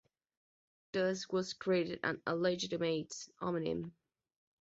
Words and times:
Thus 0.93 1.29
was 1.29 1.53
created 1.53 1.99
an 2.03 2.23
illegitimate 2.25 3.13
homonym. 3.39 3.91